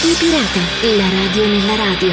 Radio 0.00 0.16
Pirata, 0.18 0.96
la 0.96 1.08
radio 1.10 1.46
nella 1.46 1.76
radio. 1.76 2.08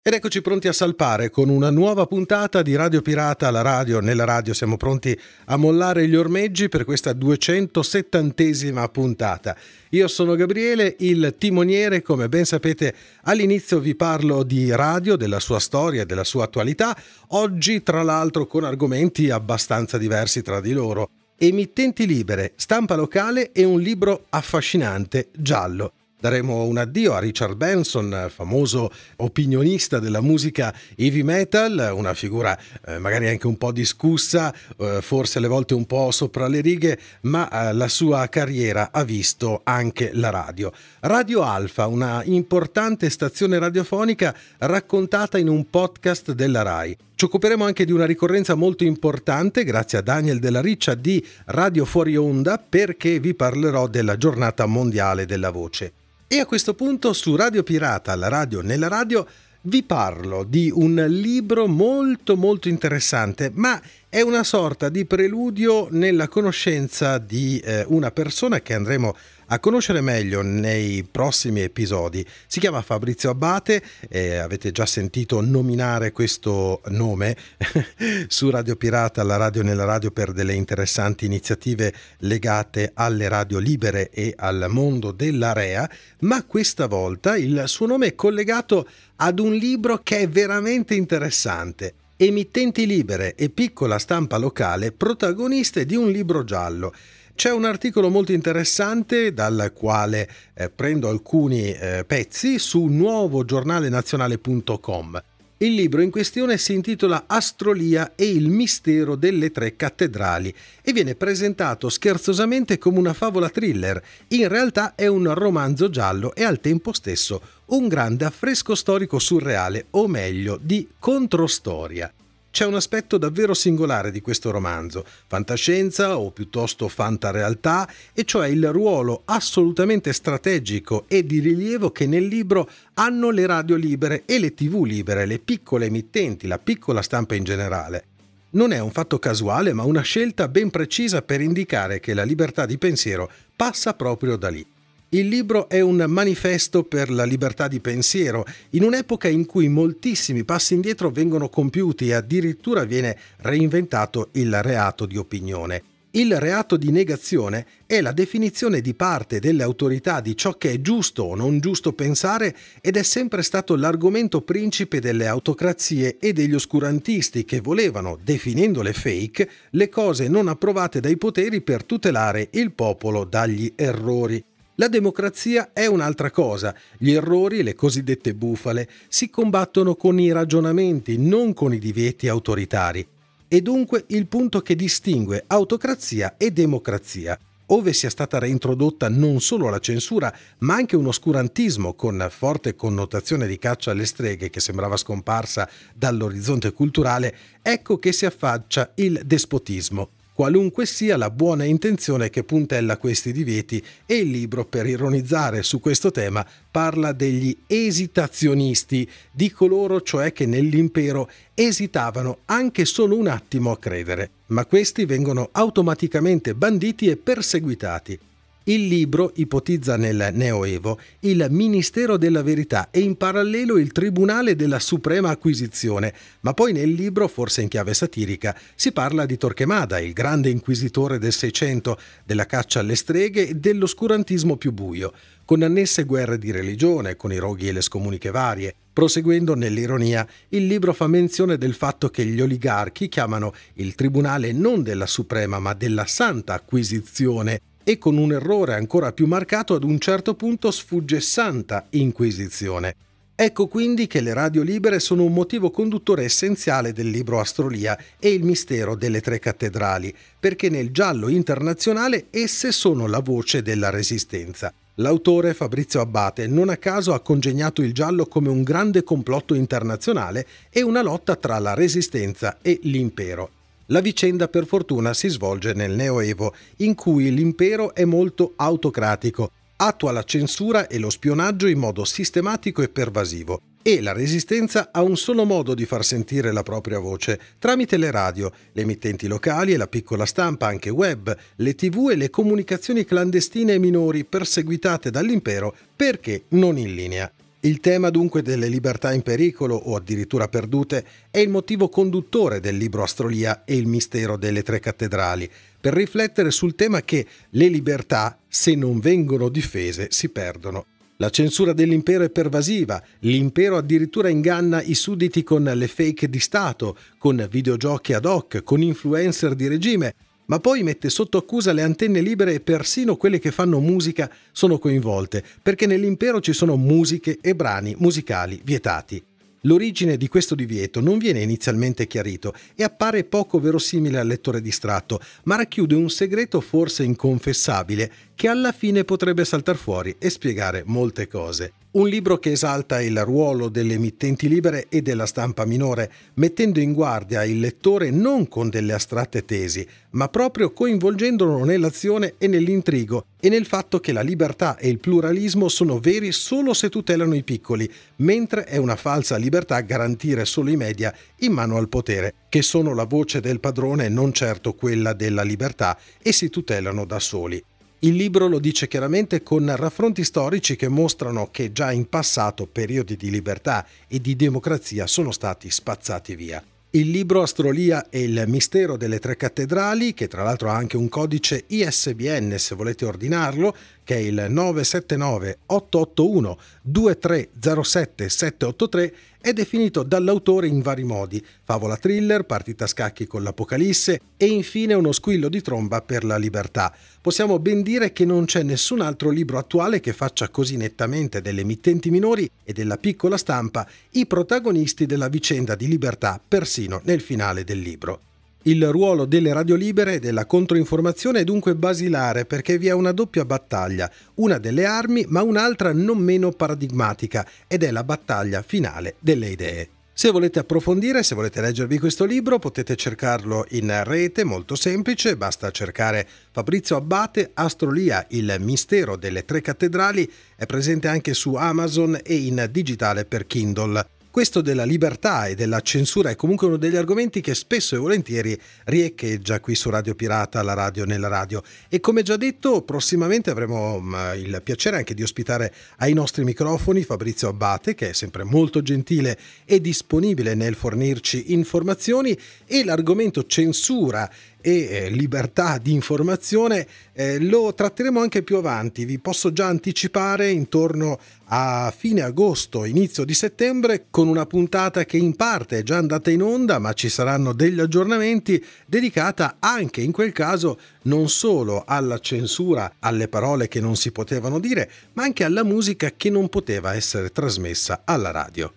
Ed 0.00 0.12
eccoci 0.12 0.40
pronti 0.42 0.68
a 0.68 0.72
salpare 0.72 1.28
con 1.28 1.48
una 1.48 1.70
nuova 1.70 2.06
puntata 2.06 2.62
di 2.62 2.76
Radio 2.76 3.02
Pirata 3.02 3.48
alla 3.48 3.62
radio. 3.62 3.98
Nella 3.98 4.22
radio 4.22 4.54
siamo 4.54 4.76
pronti 4.76 5.18
a 5.46 5.56
mollare 5.56 6.06
gli 6.06 6.14
ormeggi 6.14 6.68
per 6.68 6.84
questa 6.84 7.10
270esima 7.10 8.88
puntata. 8.92 9.56
Io 9.90 10.06
sono 10.06 10.36
Gabriele, 10.36 10.94
il 11.00 11.34
timoniere, 11.36 12.00
come 12.00 12.28
ben 12.28 12.44
sapete 12.44 12.94
all'inizio 13.22 13.80
vi 13.80 13.96
parlo 13.96 14.44
di 14.44 14.70
radio, 14.70 15.16
della 15.16 15.40
sua 15.40 15.58
storia 15.58 16.04
della 16.04 16.22
sua 16.22 16.44
attualità, 16.44 16.96
oggi 17.30 17.82
tra 17.82 18.04
l'altro 18.04 18.46
con 18.46 18.62
argomenti 18.62 19.30
abbastanza 19.30 19.98
diversi 19.98 20.42
tra 20.42 20.60
di 20.60 20.72
loro. 20.72 21.10
Emittenti 21.40 22.04
libere, 22.04 22.54
stampa 22.56 22.96
locale 22.96 23.52
e 23.52 23.62
un 23.62 23.78
libro 23.80 24.24
affascinante, 24.30 25.28
giallo. 25.32 25.92
Daremo 26.18 26.64
un 26.64 26.78
addio 26.78 27.14
a 27.14 27.20
Richard 27.20 27.54
Benson, 27.54 28.26
famoso 28.28 28.90
opinionista 29.18 30.00
della 30.00 30.20
musica 30.20 30.74
heavy 30.96 31.22
metal, 31.22 31.92
una 31.94 32.12
figura 32.12 32.58
eh, 32.84 32.98
magari 32.98 33.28
anche 33.28 33.46
un 33.46 33.56
po' 33.56 33.70
discussa, 33.70 34.52
eh, 34.78 34.98
forse 35.00 35.38
alle 35.38 35.46
volte 35.46 35.74
un 35.74 35.86
po' 35.86 36.10
sopra 36.10 36.48
le 36.48 36.60
righe, 36.60 36.98
ma 37.20 37.48
eh, 37.48 37.72
la 37.72 37.86
sua 37.86 38.28
carriera 38.28 38.88
ha 38.90 39.04
visto 39.04 39.60
anche 39.62 40.10
la 40.14 40.30
radio. 40.30 40.72
Radio 41.02 41.42
Alfa, 41.42 41.86
una 41.86 42.20
importante 42.24 43.08
stazione 43.10 43.60
radiofonica 43.60 44.34
raccontata 44.58 45.38
in 45.38 45.48
un 45.48 45.70
podcast 45.70 46.32
della 46.32 46.62
RAI. 46.62 46.96
Ci 47.18 47.24
occuperemo 47.24 47.64
anche 47.64 47.84
di 47.84 47.90
una 47.90 48.06
ricorrenza 48.06 48.54
molto 48.54 48.84
importante, 48.84 49.64
grazie 49.64 49.98
a 49.98 50.02
Daniel 50.02 50.38
Della 50.38 50.60
Riccia, 50.60 50.94
di 50.94 51.26
Radio 51.46 51.84
Fuori 51.84 52.16
Onda, 52.16 52.58
perché 52.58 53.18
vi 53.18 53.34
parlerò 53.34 53.88
della 53.88 54.16
giornata 54.16 54.66
mondiale 54.66 55.26
della 55.26 55.50
voce. 55.50 55.92
E 56.28 56.38
a 56.38 56.46
questo 56.46 56.74
punto 56.74 57.12
su 57.12 57.34
Radio 57.34 57.64
Pirata, 57.64 58.14
la 58.14 58.28
radio 58.28 58.60
nella 58.60 58.86
radio, 58.86 59.26
vi 59.62 59.82
parlo 59.82 60.44
di 60.44 60.70
un 60.72 61.04
libro 61.08 61.66
molto 61.66 62.36
molto 62.36 62.68
interessante, 62.68 63.50
ma 63.52 63.82
è 64.08 64.20
una 64.20 64.44
sorta 64.44 64.88
di 64.88 65.04
preludio 65.04 65.88
nella 65.90 66.28
conoscenza 66.28 67.18
di 67.18 67.58
eh, 67.58 67.84
una 67.88 68.12
persona 68.12 68.60
che 68.60 68.74
andremo 68.74 69.08
a 69.08 69.14
a 69.50 69.60
conoscere 69.60 70.00
meglio 70.00 70.42
nei 70.42 71.06
prossimi 71.10 71.60
episodi. 71.60 72.24
Si 72.46 72.60
chiama 72.60 72.82
Fabrizio 72.82 73.30
Abbate, 73.30 73.82
eh, 74.08 74.36
avete 74.36 74.72
già 74.72 74.84
sentito 74.84 75.40
nominare 75.40 76.12
questo 76.12 76.82
nome 76.88 77.36
su 78.28 78.50
Radio 78.50 78.76
Pirata, 78.76 79.22
la 79.22 79.36
radio 79.36 79.62
nella 79.62 79.84
radio 79.84 80.10
per 80.10 80.32
delle 80.32 80.54
interessanti 80.54 81.24
iniziative 81.24 81.94
legate 82.18 82.90
alle 82.94 83.28
radio 83.28 83.58
libere 83.58 84.10
e 84.10 84.34
al 84.36 84.66
mondo 84.68 85.12
dell'area, 85.12 85.88
ma 86.20 86.44
questa 86.44 86.86
volta 86.86 87.36
il 87.36 87.62
suo 87.66 87.86
nome 87.86 88.08
è 88.08 88.14
collegato 88.14 88.86
ad 89.16 89.38
un 89.38 89.54
libro 89.54 90.00
che 90.02 90.18
è 90.18 90.28
veramente 90.28 90.94
interessante. 90.94 91.94
Emittenti 92.16 92.84
libere 92.84 93.34
e 93.36 93.48
piccola 93.48 93.98
stampa 93.98 94.36
locale, 94.38 94.92
protagoniste 94.92 95.86
di 95.86 95.94
un 95.94 96.10
libro 96.10 96.42
giallo. 96.42 96.92
C'è 97.38 97.52
un 97.52 97.64
articolo 97.64 98.08
molto 98.08 98.32
interessante 98.32 99.32
dal 99.32 99.70
quale 99.72 100.28
eh, 100.54 100.70
prendo 100.70 101.08
alcuni 101.08 101.72
eh, 101.72 102.02
pezzi 102.04 102.58
su 102.58 102.86
nuovogiornalenazionale.com. 102.86 105.22
Il 105.58 105.74
libro 105.74 106.02
in 106.02 106.10
questione 106.10 106.58
si 106.58 106.72
intitola 106.72 107.26
Astrolia 107.28 108.14
e 108.16 108.28
il 108.28 108.48
mistero 108.48 109.14
delle 109.14 109.52
tre 109.52 109.76
cattedrali 109.76 110.52
e 110.82 110.92
viene 110.92 111.14
presentato 111.14 111.88
scherzosamente 111.88 112.76
come 112.76 112.98
una 112.98 113.14
favola 113.14 113.48
thriller. 113.48 114.02
In 114.30 114.48
realtà 114.48 114.96
è 114.96 115.06
un 115.06 115.32
romanzo 115.32 115.90
giallo 115.90 116.34
e 116.34 116.42
al 116.42 116.58
tempo 116.58 116.92
stesso 116.92 117.40
un 117.66 117.86
grande 117.86 118.24
affresco 118.24 118.74
storico 118.74 119.20
surreale, 119.20 119.86
o 119.90 120.08
meglio, 120.08 120.58
di 120.60 120.88
controstoria. 120.98 122.12
C'è 122.58 122.66
un 122.66 122.74
aspetto 122.74 123.18
davvero 123.18 123.54
singolare 123.54 124.10
di 124.10 124.20
questo 124.20 124.50
romanzo, 124.50 125.04
fantascienza 125.28 126.18
o 126.18 126.32
piuttosto 126.32 126.88
fantarealtà, 126.88 127.88
e 128.12 128.24
cioè 128.24 128.48
il 128.48 128.72
ruolo 128.72 129.22
assolutamente 129.26 130.12
strategico 130.12 131.04
e 131.06 131.24
di 131.24 131.38
rilievo 131.38 131.92
che 131.92 132.08
nel 132.08 132.26
libro 132.26 132.68
hanno 132.94 133.30
le 133.30 133.46
radio 133.46 133.76
libere 133.76 134.24
e 134.26 134.40
le 134.40 134.54
tv 134.54 134.82
libere, 134.82 135.24
le 135.24 135.38
piccole 135.38 135.86
emittenti, 135.86 136.48
la 136.48 136.58
piccola 136.58 137.00
stampa 137.00 137.36
in 137.36 137.44
generale. 137.44 138.04
Non 138.50 138.72
è 138.72 138.80
un 138.80 138.90
fatto 138.90 139.20
casuale, 139.20 139.72
ma 139.72 139.84
una 139.84 140.02
scelta 140.02 140.48
ben 140.48 140.70
precisa 140.70 141.22
per 141.22 141.40
indicare 141.40 142.00
che 142.00 142.12
la 142.12 142.24
libertà 142.24 142.66
di 142.66 142.76
pensiero 142.76 143.30
passa 143.54 143.94
proprio 143.94 144.34
da 144.34 144.48
lì. 144.48 144.66
Il 145.10 145.28
libro 145.28 145.70
è 145.70 145.80
un 145.80 146.04
manifesto 146.06 146.82
per 146.82 147.08
la 147.08 147.24
libertà 147.24 147.66
di 147.66 147.80
pensiero, 147.80 148.44
in 148.70 148.82
un'epoca 148.82 149.26
in 149.26 149.46
cui 149.46 149.66
moltissimi 149.68 150.44
passi 150.44 150.74
indietro 150.74 151.08
vengono 151.08 151.48
compiuti 151.48 152.08
e 152.08 152.12
addirittura 152.12 152.84
viene 152.84 153.16
reinventato 153.38 154.28
il 154.32 154.62
reato 154.62 155.06
di 155.06 155.16
opinione. 155.16 155.82
Il 156.10 156.38
reato 156.38 156.76
di 156.76 156.90
negazione 156.90 157.64
è 157.86 158.02
la 158.02 158.12
definizione 158.12 158.82
di 158.82 158.92
parte 158.92 159.38
delle 159.40 159.62
autorità 159.62 160.20
di 160.20 160.36
ciò 160.36 160.58
che 160.58 160.72
è 160.72 160.80
giusto 160.82 161.22
o 161.22 161.34
non 161.34 161.58
giusto 161.58 161.94
pensare 161.94 162.54
ed 162.82 162.98
è 162.98 163.02
sempre 163.02 163.42
stato 163.42 163.76
l'argomento 163.76 164.42
principe 164.42 165.00
delle 165.00 165.26
autocrazie 165.26 166.18
e 166.18 166.34
degli 166.34 166.54
oscurantisti 166.54 167.46
che 167.46 167.60
volevano, 167.60 168.18
definendole 168.22 168.92
fake, 168.92 169.48
le 169.70 169.88
cose 169.88 170.28
non 170.28 170.48
approvate 170.48 171.00
dai 171.00 171.16
poteri 171.16 171.62
per 171.62 171.84
tutelare 171.84 172.48
il 172.52 172.72
popolo 172.72 173.24
dagli 173.24 173.72
errori. 173.74 174.44
La 174.80 174.86
democrazia 174.86 175.70
è 175.72 175.86
un'altra 175.86 176.30
cosa. 176.30 176.72
Gli 176.98 177.10
errori, 177.10 177.64
le 177.64 177.74
cosiddette 177.74 178.32
bufale, 178.32 178.88
si 179.08 179.28
combattono 179.28 179.96
con 179.96 180.20
i 180.20 180.30
ragionamenti, 180.30 181.18
non 181.18 181.52
con 181.52 181.74
i 181.74 181.80
divieti 181.80 182.28
autoritari. 182.28 183.04
E 183.48 183.60
dunque 183.60 184.04
il 184.08 184.28
punto 184.28 184.60
che 184.60 184.76
distingue 184.76 185.42
autocrazia 185.48 186.36
e 186.36 186.52
democrazia, 186.52 187.36
ove 187.66 187.92
sia 187.92 188.08
stata 188.08 188.38
reintrodotta 188.38 189.08
non 189.08 189.40
solo 189.40 189.68
la 189.68 189.80
censura, 189.80 190.32
ma 190.58 190.74
anche 190.74 190.94
un 190.94 191.08
oscurantismo 191.08 191.94
con 191.94 192.28
forte 192.30 192.76
connotazione 192.76 193.48
di 193.48 193.58
caccia 193.58 193.90
alle 193.90 194.06
streghe 194.06 194.48
che 194.48 194.60
sembrava 194.60 194.96
scomparsa 194.96 195.68
dall'orizzonte 195.92 196.72
culturale, 196.72 197.34
ecco 197.62 197.98
che 197.98 198.12
si 198.12 198.26
affaccia 198.26 198.92
il 198.94 199.22
despotismo 199.24 200.10
qualunque 200.38 200.86
sia 200.86 201.16
la 201.16 201.30
buona 201.30 201.64
intenzione 201.64 202.30
che 202.30 202.44
puntella 202.44 202.96
questi 202.96 203.32
divieti 203.32 203.84
e 204.06 204.18
il 204.18 204.30
libro 204.30 204.64
per 204.64 204.86
ironizzare 204.86 205.64
su 205.64 205.80
questo 205.80 206.12
tema 206.12 206.46
parla 206.70 207.10
degli 207.10 207.56
esitazionisti, 207.66 209.10
di 209.32 209.50
coloro 209.50 210.00
cioè 210.00 210.32
che 210.32 210.46
nell'impero 210.46 211.28
esitavano 211.54 212.42
anche 212.44 212.84
solo 212.84 213.16
un 213.16 213.26
attimo 213.26 213.72
a 213.72 213.78
credere, 213.78 214.30
ma 214.46 214.64
questi 214.64 215.06
vengono 215.06 215.48
automaticamente 215.50 216.54
banditi 216.54 217.08
e 217.08 217.16
perseguitati 217.16 218.20
il 218.68 218.86
libro 218.86 219.32
ipotizza 219.36 219.96
nel 219.96 220.30
Neoevo 220.32 220.98
il 221.20 221.46
Ministero 221.48 222.18
della 222.18 222.42
Verità 222.42 222.88
e 222.90 223.00
in 223.00 223.16
parallelo 223.16 223.78
il 223.78 223.92
Tribunale 223.92 224.56
della 224.56 224.78
Suprema 224.78 225.30
Acquisizione, 225.30 226.12
ma 226.40 226.52
poi 226.52 226.72
nel 226.72 226.92
libro, 226.92 227.28
forse 227.28 227.62
in 227.62 227.68
chiave 227.68 227.94
satirica, 227.94 228.54
si 228.74 228.92
parla 228.92 229.24
di 229.24 229.38
Torquemada, 229.38 229.98
il 230.00 230.12
grande 230.12 230.50
inquisitore 230.50 231.18
del 231.18 231.32
Seicento, 231.32 231.98
della 232.24 232.44
caccia 232.44 232.80
alle 232.80 232.94
streghe 232.94 233.48
e 233.48 233.54
dell'oscurantismo 233.54 234.56
più 234.56 234.72
buio, 234.72 235.14
con 235.46 235.62
annesse 235.62 236.04
guerre 236.04 236.36
di 236.36 236.50
religione, 236.50 237.16
con 237.16 237.32
i 237.32 237.38
roghi 237.38 237.68
e 237.68 237.72
le 237.72 237.80
scomuniche 237.80 238.30
varie. 238.30 238.74
Proseguendo 238.92 239.54
nell'ironia, 239.54 240.26
il 240.50 240.66
libro 240.66 240.92
fa 240.92 241.06
menzione 241.06 241.56
del 241.56 241.72
fatto 241.72 242.10
che 242.10 242.26
gli 242.26 242.40
oligarchi 242.40 243.08
chiamano 243.08 243.54
il 243.74 243.94
tribunale 243.94 244.52
non 244.52 244.82
della 244.82 245.06
Suprema 245.06 245.58
ma 245.58 245.72
della 245.72 246.04
Santa 246.04 246.52
Acquisizione 246.52 247.60
e 247.88 247.96
con 247.96 248.18
un 248.18 248.32
errore 248.32 248.74
ancora 248.74 249.12
più 249.12 249.26
marcato 249.26 249.72
ad 249.72 249.82
un 249.82 249.98
certo 249.98 250.34
punto 250.34 250.70
sfugge 250.70 251.22
Santa 251.22 251.86
Inquisizione. 251.92 252.94
Ecco 253.34 253.66
quindi 253.66 254.06
che 254.06 254.20
le 254.20 254.34
radio 254.34 254.60
libere 254.60 255.00
sono 255.00 255.22
un 255.22 255.32
motivo 255.32 255.70
conduttore 255.70 256.24
essenziale 256.24 256.92
del 256.92 257.08
libro 257.08 257.40
Astrolia 257.40 257.96
e 258.18 258.28
il 258.28 258.44
mistero 258.44 258.94
delle 258.94 259.22
tre 259.22 259.38
cattedrali, 259.38 260.14
perché 260.38 260.68
nel 260.68 260.90
giallo 260.90 261.28
internazionale 261.28 262.26
esse 262.28 262.72
sono 262.72 263.06
la 263.06 263.20
voce 263.20 263.62
della 263.62 263.88
resistenza. 263.88 264.70
L'autore 264.96 265.54
Fabrizio 265.54 266.02
Abbate 266.02 266.46
non 266.46 266.68
a 266.68 266.76
caso 266.76 267.14
ha 267.14 267.20
congegnato 267.20 267.80
il 267.80 267.94
giallo 267.94 268.26
come 268.26 268.50
un 268.50 268.64
grande 268.64 269.02
complotto 269.02 269.54
internazionale 269.54 270.46
e 270.68 270.82
una 270.82 271.00
lotta 271.00 271.36
tra 271.36 271.58
la 271.58 271.72
resistenza 271.72 272.58
e 272.60 272.80
l'impero. 272.82 273.52
La 273.90 274.00
vicenda 274.00 274.48
per 274.48 274.66
fortuna 274.66 275.14
si 275.14 275.28
svolge 275.28 275.72
nel 275.72 275.92
Neoevo, 275.92 276.54
in 276.78 276.94
cui 276.94 277.32
l'impero 277.32 277.94
è 277.94 278.04
molto 278.04 278.52
autocratico. 278.56 279.50
attua 279.80 280.10
la 280.10 280.24
censura 280.24 280.88
e 280.88 280.98
lo 280.98 281.08
spionaggio 281.08 281.68
in 281.68 281.78
modo 281.78 282.04
sistematico 282.04 282.82
e 282.82 282.88
pervasivo 282.88 283.60
e 283.88 284.02
la 284.02 284.12
resistenza 284.12 284.90
ha 284.92 285.02
un 285.02 285.16
solo 285.16 285.44
modo 285.44 285.72
di 285.72 285.86
far 285.86 286.04
sentire 286.04 286.52
la 286.52 286.62
propria 286.62 286.98
voce, 286.98 287.40
tramite 287.58 287.96
le 287.96 288.10
radio, 288.10 288.52
le 288.72 288.82
emittenti 288.82 289.26
locali 289.26 289.72
e 289.72 289.78
la 289.78 289.86
piccola 289.86 290.26
stampa, 290.26 290.66
anche 290.66 290.90
web, 290.90 291.34
le 291.56 291.74
tv 291.74 292.10
e 292.10 292.16
le 292.16 292.28
comunicazioni 292.28 293.06
clandestine 293.06 293.72
e 293.72 293.78
minori 293.78 294.24
perseguitate 294.24 295.10
dall'impero 295.10 295.74
perché 295.96 296.42
non 296.48 296.76
in 296.76 296.94
linea. 296.94 297.32
Il 297.68 297.80
tema 297.80 298.08
dunque 298.08 298.40
delle 298.40 298.66
libertà 298.66 299.12
in 299.12 299.20
pericolo 299.20 299.74
o 299.74 299.94
addirittura 299.94 300.48
perdute 300.48 301.04
è 301.30 301.36
il 301.36 301.50
motivo 301.50 301.90
conduttore 301.90 302.60
del 302.60 302.78
libro 302.78 303.02
Astrolia 303.02 303.64
e 303.66 303.76
il 303.76 303.86
mistero 303.86 304.38
delle 304.38 304.62
tre 304.62 304.80
cattedrali, 304.80 305.50
per 305.78 305.92
riflettere 305.92 306.50
sul 306.50 306.74
tema 306.74 307.02
che 307.02 307.26
le 307.50 307.68
libertà, 307.68 308.38
se 308.48 308.74
non 308.74 309.00
vengono 309.00 309.50
difese, 309.50 310.06
si 310.10 310.30
perdono. 310.30 310.86
La 311.16 311.28
censura 311.28 311.74
dell'impero 311.74 312.24
è 312.24 312.30
pervasiva, 312.30 313.02
l'impero 313.18 313.76
addirittura 313.76 314.30
inganna 314.30 314.80
i 314.80 314.94
sudditi 314.94 315.42
con 315.42 315.64
le 315.64 315.88
fake 315.88 316.30
di 316.30 316.40
Stato, 316.40 316.96
con 317.18 317.46
videogiochi 317.50 318.14
ad 318.14 318.24
hoc, 318.24 318.62
con 318.62 318.80
influencer 318.80 319.54
di 319.54 319.68
regime, 319.68 320.14
ma 320.48 320.58
poi 320.60 320.82
mette 320.82 321.08
sotto 321.10 321.38
accusa 321.38 321.72
le 321.72 321.82
antenne 321.82 322.20
libere 322.20 322.54
e 322.54 322.60
persino 322.60 323.16
quelle 323.16 323.38
che 323.38 323.50
fanno 323.50 323.80
musica 323.80 324.30
sono 324.52 324.78
coinvolte, 324.78 325.44
perché 325.62 325.86
nell'impero 325.86 326.40
ci 326.40 326.52
sono 326.52 326.76
musiche 326.76 327.38
e 327.40 327.54
brani 327.54 327.94
musicali 327.98 328.60
vietati. 328.64 329.22
L'origine 329.62 330.16
di 330.16 330.28
questo 330.28 330.54
divieto 330.54 331.00
non 331.00 331.18
viene 331.18 331.42
inizialmente 331.42 332.06
chiarito 332.06 332.54
e 332.76 332.84
appare 332.84 333.24
poco 333.24 333.58
verosimile 333.58 334.18
al 334.18 334.26
lettore 334.26 334.60
distratto, 334.60 335.20
ma 335.44 335.56
racchiude 335.56 335.96
un 335.96 336.08
segreto 336.08 336.60
forse 336.60 337.02
inconfessabile 337.02 338.10
che 338.38 338.46
alla 338.46 338.70
fine 338.70 339.02
potrebbe 339.02 339.44
saltar 339.44 339.74
fuori 339.74 340.14
e 340.16 340.30
spiegare 340.30 340.84
molte 340.86 341.26
cose. 341.26 341.72
Un 341.90 342.06
libro 342.06 342.38
che 342.38 342.52
esalta 342.52 343.02
il 343.02 343.24
ruolo 343.24 343.68
delle 343.68 343.94
emittenti 343.94 344.46
libere 344.46 344.86
e 344.88 345.02
della 345.02 345.26
stampa 345.26 345.64
minore, 345.64 346.08
mettendo 346.34 346.78
in 346.78 346.92
guardia 346.92 347.42
il 347.42 347.58
lettore 347.58 348.10
non 348.10 348.46
con 348.46 348.68
delle 348.68 348.92
astratte 348.92 349.44
tesi, 349.44 349.84
ma 350.10 350.28
proprio 350.28 350.72
coinvolgendolo 350.72 351.64
nell'azione 351.64 352.34
e 352.38 352.46
nell'intrigo 352.46 353.24
e 353.40 353.48
nel 353.48 353.66
fatto 353.66 353.98
che 353.98 354.12
la 354.12 354.22
libertà 354.22 354.76
e 354.76 354.88
il 354.88 355.00
pluralismo 355.00 355.68
sono 355.68 355.98
veri 355.98 356.30
solo 356.30 356.74
se 356.74 356.90
tutelano 356.90 357.34
i 357.34 357.42
piccoli, 357.42 357.92
mentre 358.18 358.62
è 358.66 358.76
una 358.76 358.94
falsa 358.94 359.36
libertà 359.36 359.80
garantire 359.80 360.44
solo 360.44 360.70
i 360.70 360.76
media 360.76 361.12
in 361.38 361.50
mano 361.50 361.76
al 361.76 361.88
potere, 361.88 362.34
che 362.48 362.62
sono 362.62 362.94
la 362.94 363.04
voce 363.04 363.40
del 363.40 363.58
padrone 363.58 364.08
non 364.08 364.32
certo 364.32 364.74
quella 364.74 365.12
della 365.12 365.42
libertà 365.42 365.98
e 366.22 366.30
si 366.30 366.48
tutelano 366.48 367.04
da 367.04 367.18
soli. 367.18 367.60
Il 368.00 368.14
libro 368.14 368.46
lo 368.46 368.60
dice 368.60 368.86
chiaramente 368.86 369.42
con 369.42 369.74
raffronti 369.74 370.22
storici 370.22 370.76
che 370.76 370.86
mostrano 370.86 371.48
che 371.50 371.72
già 371.72 371.90
in 371.90 372.08
passato 372.08 372.68
periodi 372.68 373.16
di 373.16 373.28
libertà 373.28 373.84
e 374.06 374.20
di 374.20 374.36
democrazia 374.36 375.08
sono 375.08 375.32
stati 375.32 375.68
spazzati 375.68 376.36
via. 376.36 376.62
Il 376.90 377.10
libro 377.10 377.42
Astrolia 377.42 378.08
e 378.08 378.22
il 378.22 378.44
mistero 378.46 378.96
delle 378.96 379.18
tre 379.18 379.36
cattedrali, 379.36 380.14
che 380.14 380.28
tra 380.28 380.44
l'altro 380.44 380.70
ha 380.70 380.76
anche 380.76 380.96
un 380.96 381.08
codice 381.08 381.64
ISBN 381.66 382.54
se 382.56 382.76
volete 382.76 383.04
ordinarlo, 383.04 383.74
che 384.04 384.14
è 384.14 384.18
il 384.18 384.46
979 384.48 385.58
881 385.66 386.58
2307 386.82 388.28
783, 388.28 389.14
è 389.40 389.52
definito 389.52 390.02
dall'autore 390.02 390.66
in 390.66 390.80
vari 390.80 391.04
modi, 391.04 391.44
favola 391.64 391.96
thriller, 391.96 392.44
partita 392.44 392.84
a 392.84 392.88
scacchi 392.88 393.26
con 393.26 393.42
l'Apocalisse 393.42 394.20
e 394.36 394.46
infine 394.46 394.94
uno 394.94 395.12
squillo 395.12 395.48
di 395.48 395.62
tromba 395.62 396.02
per 396.02 396.24
la 396.24 396.36
libertà. 396.36 396.94
Possiamo 397.20 397.58
ben 397.58 397.82
dire 397.82 398.12
che 398.12 398.24
non 398.24 398.44
c'è 398.44 398.62
nessun 398.62 399.00
altro 399.00 399.30
libro 399.30 399.58
attuale 399.58 400.00
che 400.00 400.12
faccia 400.12 400.48
così 400.48 400.76
nettamente 400.76 401.40
delle 401.40 401.60
emittenti 401.60 402.10
minori 402.10 402.50
e 402.64 402.72
della 402.72 402.96
piccola 402.96 403.36
stampa 403.36 403.86
i 404.12 404.26
protagonisti 404.26 405.06
della 405.06 405.28
vicenda 405.28 405.74
di 405.74 405.88
libertà 405.88 406.40
persino 406.46 407.00
nel 407.04 407.20
finale 407.20 407.64
del 407.64 407.78
libro. 407.78 408.27
Il 408.62 408.86
ruolo 408.90 409.24
delle 409.24 409.52
radio 409.52 409.76
libere 409.76 410.14
e 410.14 410.18
della 410.18 410.44
controinformazione 410.44 411.40
è 411.40 411.44
dunque 411.44 411.76
basilare 411.76 412.44
perché 412.44 412.76
vi 412.76 412.88
è 412.88 412.92
una 412.92 413.12
doppia 413.12 413.44
battaglia, 413.44 414.10
una 414.34 414.58
delle 414.58 414.84
armi 414.84 415.24
ma 415.28 415.42
un'altra 415.42 415.92
non 415.92 416.18
meno 416.18 416.50
paradigmatica 416.50 417.46
ed 417.68 417.84
è 417.84 417.90
la 417.90 418.02
battaglia 418.02 418.62
finale 418.62 419.14
delle 419.20 419.48
idee. 419.48 419.88
Se 420.12 420.32
volete 420.32 420.58
approfondire, 420.58 421.22
se 421.22 421.36
volete 421.36 421.60
leggervi 421.60 422.00
questo 422.00 422.24
libro, 422.24 422.58
potete 422.58 422.96
cercarlo 422.96 423.64
in 423.68 424.02
rete, 424.02 424.42
molto 424.42 424.74
semplice, 424.74 425.36
basta 425.36 425.70
cercare 425.70 426.26
Fabrizio 426.50 426.96
Abbate, 426.96 427.52
Astrolia, 427.54 428.26
il 428.30 428.56
mistero 428.58 429.14
delle 429.14 429.44
tre 429.44 429.60
cattedrali, 429.60 430.28
è 430.56 430.66
presente 430.66 431.06
anche 431.06 431.34
su 431.34 431.54
Amazon 431.54 432.18
e 432.24 432.34
in 432.34 432.66
digitale 432.72 433.26
per 433.26 433.46
Kindle. 433.46 434.17
Questo 434.38 434.60
della 434.60 434.84
libertà 434.84 435.46
e 435.46 435.56
della 435.56 435.80
censura 435.80 436.30
è 436.30 436.36
comunque 436.36 436.68
uno 436.68 436.76
degli 436.76 436.94
argomenti 436.94 437.40
che 437.40 437.56
spesso 437.56 437.96
e 437.96 437.98
volentieri 437.98 438.56
riecheggia 438.84 439.58
qui 439.58 439.74
su 439.74 439.90
Radio 439.90 440.14
Pirata, 440.14 440.62
la 440.62 440.74
radio 440.74 441.04
nella 441.04 441.26
radio. 441.26 441.60
E 441.88 441.98
come 441.98 442.22
già 442.22 442.36
detto, 442.36 442.82
prossimamente 442.82 443.50
avremo 443.50 443.98
mm, 443.98 444.14
il 444.36 444.60
piacere 444.62 444.96
anche 444.96 445.14
di 445.14 445.24
ospitare 445.24 445.74
ai 445.96 446.12
nostri 446.12 446.44
microfoni 446.44 447.02
Fabrizio 447.02 447.48
Abbate, 447.48 447.96
che 447.96 448.10
è 448.10 448.12
sempre 448.12 448.44
molto 448.44 448.80
gentile 448.80 449.36
e 449.64 449.80
disponibile 449.80 450.54
nel 450.54 450.76
fornirci 450.76 451.52
informazioni, 451.52 452.38
e 452.64 452.84
l'argomento 452.84 453.44
censura 453.44 454.30
e 454.60 454.88
eh, 454.90 455.10
libertà 455.10 455.78
di 455.78 455.92
informazione 455.92 456.86
eh, 457.12 457.38
lo 457.38 457.72
tratteremo 457.74 458.20
anche 458.20 458.42
più 458.42 458.56
avanti. 458.56 459.04
Vi 459.04 459.18
posso 459.18 459.52
già 459.52 459.66
anticipare 459.66 460.50
intorno 460.50 461.18
a 461.50 461.92
fine 461.96 462.22
agosto, 462.22 462.84
inizio 462.84 463.24
di 463.24 463.34
settembre, 463.34 464.06
con 464.10 464.28
una 464.28 464.46
puntata 464.46 465.04
che 465.04 465.16
in 465.16 465.34
parte 465.34 465.78
è 465.78 465.82
già 465.82 465.96
andata 465.96 466.30
in 466.30 466.42
onda, 466.42 466.78
ma 466.78 466.92
ci 466.92 467.08
saranno 467.08 467.52
degli 467.52 467.80
aggiornamenti 467.80 468.62
dedicata 468.86 469.56
anche 469.58 470.00
in 470.00 470.12
quel 470.12 470.32
caso 470.32 470.78
non 471.02 471.28
solo 471.28 471.84
alla 471.86 472.18
censura, 472.18 472.96
alle 472.98 473.28
parole 473.28 473.68
che 473.68 473.80
non 473.80 473.96
si 473.96 474.12
potevano 474.12 474.58
dire, 474.58 474.90
ma 475.14 475.22
anche 475.22 475.44
alla 475.44 475.64
musica 475.64 476.12
che 476.16 476.30
non 476.30 476.48
poteva 476.48 476.94
essere 476.94 477.30
trasmessa 477.30 478.02
alla 478.04 478.30
radio. 478.30 478.72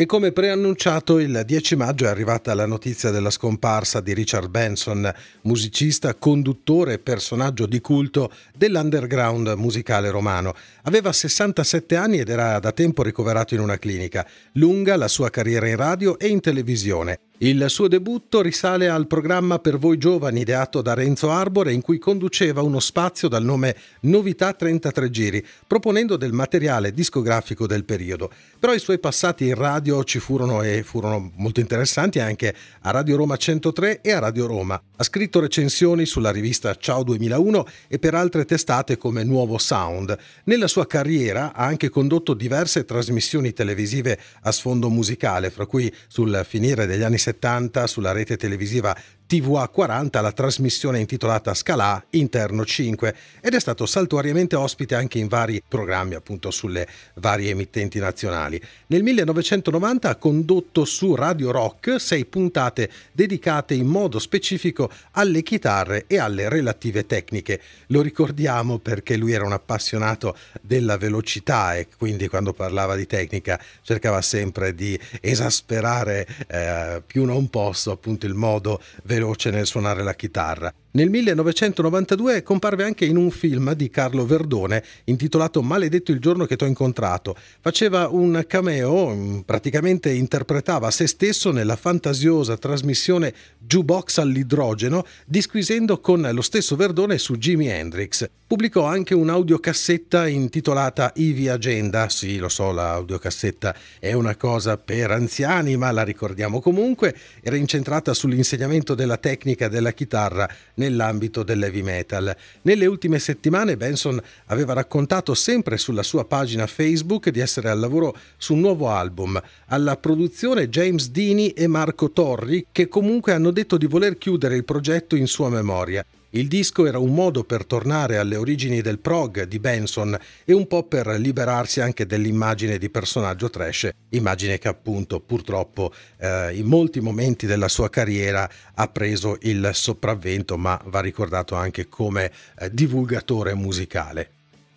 E 0.00 0.06
come 0.06 0.32
preannunciato, 0.32 1.18
il 1.18 1.42
10 1.44 1.76
maggio 1.76 2.06
è 2.06 2.08
arrivata 2.08 2.54
la 2.54 2.64
notizia 2.64 3.10
della 3.10 3.28
scomparsa 3.28 4.00
di 4.00 4.14
Richard 4.14 4.48
Benson, 4.48 5.12
musicista, 5.42 6.14
conduttore 6.14 6.94
e 6.94 6.98
personaggio 6.98 7.66
di 7.66 7.82
culto 7.82 8.32
dell'underground 8.56 9.52
musicale 9.58 10.08
romano. 10.08 10.54
Aveva 10.84 11.12
67 11.12 11.96
anni 11.96 12.18
ed 12.18 12.30
era 12.30 12.58
da 12.60 12.72
tempo 12.72 13.02
ricoverato 13.02 13.52
in 13.52 13.60
una 13.60 13.76
clinica. 13.76 14.26
Lunga 14.52 14.96
la 14.96 15.06
sua 15.06 15.28
carriera 15.28 15.68
in 15.68 15.76
radio 15.76 16.18
e 16.18 16.28
in 16.28 16.40
televisione. 16.40 17.20
Il 17.42 17.70
suo 17.70 17.88
debutto 17.88 18.42
risale 18.42 18.90
al 18.90 19.06
programma 19.06 19.60
Per 19.60 19.78
voi 19.78 19.96
giovani 19.96 20.40
ideato 20.40 20.82
da 20.82 20.92
Renzo 20.92 21.30
Arbore 21.30 21.72
in 21.72 21.80
cui 21.80 21.96
conduceva 21.96 22.60
uno 22.60 22.80
spazio 22.80 23.28
dal 23.28 23.42
nome 23.42 23.74
Novità 24.00 24.52
33 24.52 25.08
giri, 25.08 25.46
proponendo 25.66 26.18
del 26.18 26.34
materiale 26.34 26.92
discografico 26.92 27.66
del 27.66 27.86
periodo. 27.86 28.30
Però 28.58 28.74
i 28.74 28.78
suoi 28.78 28.98
passati 28.98 29.46
in 29.46 29.54
radio 29.54 30.04
ci 30.04 30.18
furono 30.18 30.60
e 30.60 30.82
furono 30.82 31.32
molto 31.36 31.60
interessanti 31.60 32.18
anche 32.18 32.54
a 32.82 32.90
Radio 32.90 33.16
Roma 33.16 33.38
103 33.38 34.02
e 34.02 34.12
a 34.12 34.18
Radio 34.18 34.46
Roma. 34.46 34.78
Ha 34.96 35.02
scritto 35.02 35.40
recensioni 35.40 36.04
sulla 36.04 36.30
rivista 36.30 36.74
Ciao 36.74 37.02
2001 37.02 37.66
e 37.88 37.98
per 37.98 38.14
altre 38.14 38.44
testate 38.44 38.98
come 38.98 39.24
Nuovo 39.24 39.56
Sound. 39.56 40.14
Nella 40.44 40.68
sua 40.68 40.86
carriera 40.86 41.54
ha 41.54 41.64
anche 41.64 41.88
condotto 41.88 42.34
diverse 42.34 42.84
trasmissioni 42.84 43.54
televisive 43.54 44.20
a 44.42 44.52
sfondo 44.52 44.90
musicale, 44.90 45.48
fra 45.48 45.64
cui 45.64 45.90
sul 46.06 46.44
finire 46.46 46.84
degli 46.84 47.02
anni 47.02 47.16
70 47.16 47.29
70 47.32 47.86
sulla 47.86 48.12
rete 48.12 48.36
televisiva 48.36 48.96
TVA 49.30 49.68
40 49.68 50.20
la 50.20 50.32
trasmissione 50.32 50.98
intitolata 50.98 51.54
Scalà 51.54 52.04
Interno 52.10 52.64
5 52.64 53.14
ed 53.40 53.54
è 53.54 53.60
stato 53.60 53.86
saltuariamente 53.86 54.56
ospite 54.56 54.96
anche 54.96 55.20
in 55.20 55.28
vari 55.28 55.62
programmi 55.68 56.16
appunto 56.16 56.50
sulle 56.50 56.88
varie 57.14 57.50
emittenti 57.50 58.00
nazionali. 58.00 58.60
Nel 58.88 59.04
1990 59.04 60.08
ha 60.08 60.16
condotto 60.16 60.84
su 60.84 61.14
Radio 61.14 61.52
Rock 61.52 62.00
sei 62.00 62.24
puntate 62.24 62.90
dedicate 63.12 63.74
in 63.74 63.86
modo 63.86 64.18
specifico 64.18 64.90
alle 65.12 65.44
chitarre 65.44 66.06
e 66.08 66.18
alle 66.18 66.48
relative 66.48 67.06
tecniche. 67.06 67.60
Lo 67.86 68.02
ricordiamo 68.02 68.78
perché 68.78 69.16
lui 69.16 69.30
era 69.30 69.44
un 69.44 69.52
appassionato 69.52 70.36
della 70.60 70.96
velocità 70.96 71.76
e 71.76 71.86
quindi 71.96 72.26
quando 72.26 72.52
parlava 72.52 72.96
di 72.96 73.06
tecnica 73.06 73.60
cercava 73.82 74.22
sempre 74.22 74.74
di 74.74 74.98
esasperare 75.20 76.26
eh, 76.48 77.00
più 77.06 77.24
non 77.24 77.48
posso 77.48 77.92
appunto 77.92 78.26
il 78.26 78.34
modo 78.34 78.82
veloce 79.04 79.18
veloce 79.20 79.50
nel 79.50 79.66
suonare 79.66 80.02
la 80.02 80.14
chitarra. 80.14 80.72
Nel 80.92 81.08
1992 81.08 82.42
comparve 82.42 82.82
anche 82.82 83.04
in 83.04 83.16
un 83.16 83.30
film 83.30 83.74
di 83.74 83.90
Carlo 83.90 84.26
Verdone 84.26 84.82
intitolato 85.04 85.62
Maledetto 85.62 86.10
il 86.10 86.18
giorno 86.18 86.46
che 86.46 86.56
t'ho 86.56 86.64
incontrato. 86.64 87.36
Faceva 87.60 88.08
un 88.08 88.42
cameo, 88.48 89.14
mm, 89.14 89.38
praticamente 89.42 90.10
interpretava 90.10 90.90
se 90.90 91.06
stesso 91.06 91.52
nella 91.52 91.76
fantasiosa 91.76 92.56
trasmissione 92.56 93.32
Jukebox 93.58 94.18
all'idrogeno, 94.18 95.06
disquisendo 95.26 96.00
con 96.00 96.28
lo 96.32 96.42
stesso 96.42 96.74
Verdone 96.74 97.18
su 97.18 97.36
Jimi 97.36 97.68
Hendrix. 97.68 98.28
Pubblicò 98.50 98.84
anche 98.84 99.14
un'audiocassetta 99.14 100.26
intitolata 100.26 101.12
Ivi 101.14 101.48
Agenda. 101.48 102.08
Sì, 102.08 102.38
lo 102.38 102.48
so, 102.48 102.72
l'audiocassetta 102.72 103.72
è 104.00 104.12
una 104.12 104.34
cosa 104.34 104.76
per 104.76 105.12
anziani, 105.12 105.76
ma 105.76 105.92
la 105.92 106.02
ricordiamo 106.02 106.60
comunque. 106.60 107.14
Era 107.42 107.54
incentrata 107.54 108.12
sull'insegnamento 108.12 108.96
della 108.96 109.18
tecnica 109.18 109.68
della 109.68 109.92
chitarra 109.92 110.48
nell'ambito 110.80 111.42
dell'heavy 111.42 111.82
metal. 111.82 112.34
Nelle 112.62 112.86
ultime 112.86 113.18
settimane 113.18 113.76
Benson 113.76 114.20
aveva 114.46 114.72
raccontato 114.72 115.34
sempre 115.34 115.76
sulla 115.76 116.02
sua 116.02 116.24
pagina 116.24 116.66
Facebook 116.66 117.28
di 117.28 117.40
essere 117.40 117.68
al 117.68 117.78
lavoro 117.78 118.16
su 118.38 118.54
un 118.54 118.60
nuovo 118.60 118.88
album. 118.88 119.40
Alla 119.66 119.98
produzione 119.98 120.70
James 120.70 121.10
Dini 121.10 121.50
e 121.50 121.66
Marco 121.66 122.10
Torri, 122.10 122.66
che 122.72 122.88
comunque 122.88 123.32
hanno 123.32 123.50
detto 123.50 123.76
di 123.76 123.86
voler 123.86 124.16
chiudere 124.16 124.56
il 124.56 124.64
progetto 124.64 125.16
in 125.16 125.26
sua 125.26 125.50
memoria. 125.50 126.04
Il 126.32 126.46
disco 126.46 126.86
era 126.86 126.98
un 126.98 127.12
modo 127.12 127.42
per 127.42 127.64
tornare 127.64 128.16
alle 128.16 128.36
origini 128.36 128.82
del 128.82 129.00
prog 129.00 129.42
di 129.42 129.58
Benson 129.58 130.16
e 130.44 130.52
un 130.52 130.68
po' 130.68 130.84
per 130.84 131.08
liberarsi 131.18 131.80
anche 131.80 132.06
dell'immagine 132.06 132.78
di 132.78 132.88
personaggio 132.88 133.50
trash, 133.50 133.90
immagine 134.10 134.58
che 134.58 134.68
appunto 134.68 135.18
purtroppo 135.18 135.92
eh, 136.18 136.54
in 136.54 136.66
molti 136.66 137.00
momenti 137.00 137.46
della 137.46 137.66
sua 137.66 137.90
carriera 137.90 138.48
ha 138.74 138.86
preso 138.86 139.38
il 139.40 139.70
sopravvento, 139.72 140.56
ma 140.56 140.80
va 140.84 141.00
ricordato 141.00 141.56
anche 141.56 141.88
come 141.88 142.30
eh, 142.60 142.72
divulgatore 142.72 143.54
musicale. 143.54 144.30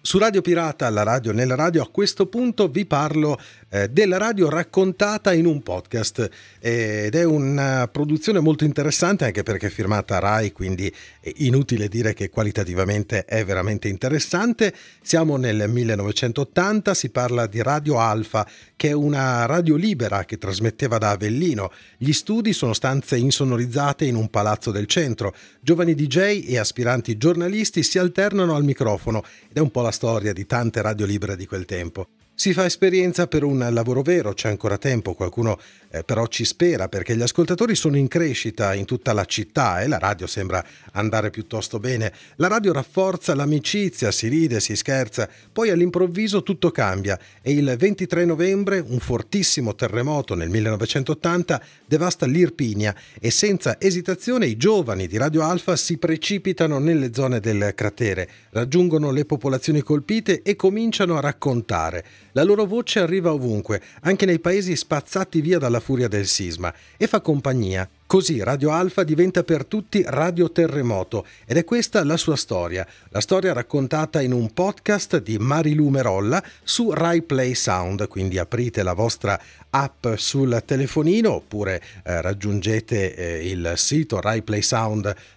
Su 0.05 0.17
Radio 0.17 0.41
Pirata, 0.41 0.89
la 0.89 1.03
radio 1.03 1.31
nella 1.31 1.55
radio, 1.55 1.81
a 1.81 1.87
questo 1.89 2.25
punto 2.25 2.67
vi 2.67 2.85
parlo 2.85 3.39
eh, 3.73 3.89
della 3.89 4.17
radio 4.17 4.49
raccontata 4.49 5.33
in 5.33 5.47
un 5.47 5.63
podcast 5.63 6.29
ed 6.59 7.15
è 7.15 7.23
una 7.23 7.89
produzione 7.91 8.39
molto 8.39 8.65
interessante 8.65 9.25
anche 9.25 9.41
perché 9.41 9.67
è 9.67 9.69
firmata 9.71 10.19
Rai, 10.19 10.51
quindi 10.51 10.93
è 11.19 11.31
inutile 11.37 11.87
dire 11.87 12.13
che 12.13 12.29
qualitativamente 12.29 13.25
è 13.25 13.43
veramente 13.43 13.87
interessante. 13.87 14.73
Siamo 15.01 15.37
nel 15.37 15.67
1980, 15.67 16.93
si 16.93 17.09
parla 17.09 17.47
di 17.47 17.63
Radio 17.63 17.97
Alfa, 17.99 18.47
che 18.75 18.89
è 18.89 18.93
una 18.93 19.47
radio 19.47 19.75
libera 19.75 20.23
che 20.23 20.37
trasmetteva 20.37 20.99
da 20.99 21.09
Avellino. 21.09 21.71
Gli 21.97 22.11
studi 22.11 22.53
sono 22.53 22.73
stanze 22.73 23.17
insonorizzate 23.17 24.05
in 24.05 24.15
un 24.15 24.29
palazzo 24.29 24.69
del 24.69 24.85
centro. 24.85 25.33
Giovani 25.59 25.95
DJ 25.95 26.45
e 26.47 26.59
aspiranti 26.59 27.17
giornalisti 27.17 27.81
si 27.81 27.97
alternano 27.97 28.55
al 28.55 28.63
microfono 28.63 29.23
ed 29.49 29.57
è 29.57 29.59
un 29.59 29.71
po' 29.71 29.81
la 29.81 29.91
storia 29.91 30.31
di 30.31 30.45
tante 30.45 30.79
radio 30.83 31.07
libere 31.07 31.35
di 31.35 31.47
quel 31.47 31.65
tempo. 31.65 32.07
Si 32.35 32.51
fa 32.51 32.65
esperienza 32.65 33.27
per 33.27 33.43
un 33.43 33.59
lavoro 33.69 34.01
vero, 34.01 34.33
c'è 34.33 34.49
ancora 34.49 34.79
tempo, 34.79 35.13
qualcuno 35.13 35.59
eh, 35.91 36.03
però 36.03 36.25
ci 36.25 36.45
spera 36.45 36.89
perché 36.89 37.15
gli 37.15 37.21
ascoltatori 37.21 37.75
sono 37.75 37.95
in 37.95 38.07
crescita 38.07 38.73
in 38.73 38.85
tutta 38.85 39.13
la 39.13 39.23
città 39.23 39.81
e 39.81 39.87
la 39.87 39.99
radio 39.99 40.25
sembra 40.25 40.65
andare 40.93 41.29
piuttosto 41.29 41.79
bene. 41.79 42.11
La 42.37 42.47
radio 42.47 42.73
rafforza 42.73 43.35
l'amicizia, 43.35 44.11
si 44.11 44.27
ride, 44.29 44.59
si 44.59 44.75
scherza, 44.75 45.29
poi 45.51 45.69
all'improvviso 45.69 46.41
tutto 46.41 46.71
cambia 46.71 47.19
e 47.39 47.51
il 47.51 47.75
23 47.77 48.25
novembre 48.25 48.79
un 48.79 48.97
fortissimo 48.97 49.75
terremoto 49.75 50.33
nel 50.33 50.49
1980 50.49 51.61
devasta 51.85 52.25
l'Irpinia 52.25 52.95
e 53.21 53.29
senza 53.29 53.79
esitazione 53.79 54.47
i 54.47 54.57
giovani 54.57 55.05
di 55.05 55.17
Radio 55.17 55.43
Alfa 55.43 55.75
si 55.75 55.97
precipitano 55.99 56.79
nelle 56.79 57.13
zone 57.13 57.39
del 57.39 57.73
cratere, 57.75 58.27
raggiungono 58.49 59.11
le 59.11 59.25
popolazioni 59.25 59.81
colpite 59.81 60.41
e 60.41 60.55
cominciano 60.55 61.15
a 61.15 61.21
raccontare. 61.21 62.03
La 62.35 62.43
loro 62.43 62.65
voce 62.65 62.99
arriva 62.99 63.31
ovunque, 63.31 63.79
anche 64.01 64.25
nei 64.25 64.39
paesi 64.39 64.75
spazzati 64.75 65.39
via 65.39 65.59
dalla 65.59 65.79
furia 65.79 66.07
del 66.07 66.25
sisma, 66.25 66.73
e 66.97 67.05
fa 67.05 67.21
compagnia. 67.21 67.87
Così 68.07 68.43
Radio 68.43 68.71
Alfa 68.71 69.03
diventa 69.03 69.43
per 69.43 69.65
tutti 69.65 70.03
Radio 70.05 70.51
Terremoto 70.51 71.25
ed 71.45 71.57
è 71.57 71.63
questa 71.63 72.03
la 72.03 72.17
sua 72.17 72.35
storia, 72.35 72.85
la 73.09 73.21
storia 73.21 73.53
raccontata 73.53 74.21
in 74.21 74.33
un 74.33 74.51
podcast 74.51 75.21
di 75.21 75.37
Marilu 75.37 75.89
Merolla 75.89 76.43
su 76.63 76.91
Rai 76.91 77.21
Play 77.21 77.53
Sound, 77.53 78.07
quindi 78.07 78.37
aprite 78.37 78.83
la 78.83 78.93
vostra 78.93 79.39
app 79.69 80.05
sul 80.15 80.61
telefonino 80.65 81.33
oppure 81.33 81.81
eh, 82.03 82.21
raggiungete 82.21 83.15
eh, 83.15 83.49
il 83.49 83.73
sito 83.75 84.19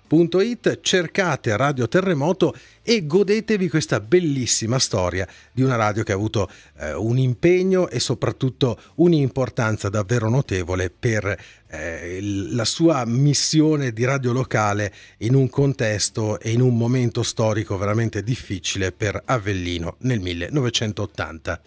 raiplaysound.it, 0.09 0.81
cercate 0.81 1.57
Radio 1.57 1.89
Terremoto 1.89 2.55
e 2.83 3.07
godetevi 3.07 3.69
questa 3.69 4.01
bellissima 4.01 4.79
storia 4.79 5.27
di 5.53 5.63
una 5.63 5.77
radio 5.77 6.05
che 6.05 6.13
ha 6.13 6.15
avuto 6.15 6.49
eh, 6.79 6.95
un 6.95 7.19
impegno 7.19 7.89
e 7.89 7.99
soprattutto 7.99 8.79
un'importanza 8.97 9.89
davvero 9.89 10.29
notevole 10.29 10.91
per 10.91 11.37
eh, 11.69 12.19
la 12.23 12.65
sua 12.65 13.05
missione 13.05 13.93
di 13.93 14.05
radio 14.05 14.33
locale 14.33 14.93
in 15.19 15.35
un 15.35 15.51
contesto 15.51 16.39
e 16.39 16.53
in 16.53 16.61
un 16.61 16.77
momento 16.77 17.23
storico 17.23 17.77
veramente 17.77 18.23
difficile 18.23 18.93
per 18.93 19.21
Avellino 19.25 19.97
nel 20.01 20.21
1980. 20.21 21.61